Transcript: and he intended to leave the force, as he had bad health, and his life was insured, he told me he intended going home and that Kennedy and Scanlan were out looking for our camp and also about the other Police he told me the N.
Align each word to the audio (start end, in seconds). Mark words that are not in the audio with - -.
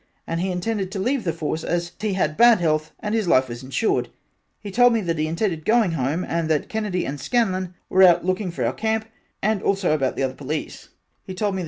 and 0.25 0.39
he 0.41 0.49
intended 0.49 0.91
to 0.91 0.97
leave 0.97 1.23
the 1.23 1.31
force, 1.31 1.63
as 1.63 1.91
he 1.99 2.13
had 2.13 2.35
bad 2.35 2.57
health, 2.59 2.91
and 3.01 3.13
his 3.13 3.27
life 3.27 3.47
was 3.47 3.61
insured, 3.61 4.09
he 4.59 4.71
told 4.71 4.93
me 4.93 5.01
he 5.03 5.27
intended 5.27 5.63
going 5.63 5.91
home 5.91 6.25
and 6.27 6.49
that 6.49 6.67
Kennedy 6.69 7.05
and 7.05 7.19
Scanlan 7.19 7.75
were 7.87 8.01
out 8.01 8.25
looking 8.25 8.49
for 8.49 8.65
our 8.65 8.73
camp 8.73 9.05
and 9.43 9.61
also 9.61 9.93
about 9.93 10.15
the 10.15 10.23
other 10.23 10.33
Police 10.33 10.89
he 11.23 11.35
told 11.35 11.53
me 11.53 11.57
the 11.57 11.59
N. 11.59 11.59